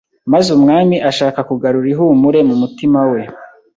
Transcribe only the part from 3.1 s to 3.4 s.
we